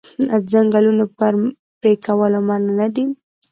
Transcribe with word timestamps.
آیا 0.31 0.37
د 0.43 0.45
ځنګلونو 0.51 1.03
پرې 1.79 1.93
کول 2.05 2.33
منع 2.47 2.71
نه 2.79 2.87
دي؟ 2.95 3.05